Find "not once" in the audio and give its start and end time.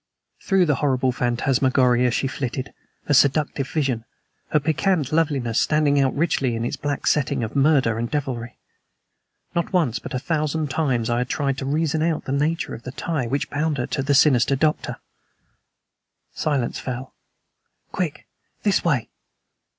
9.53-9.99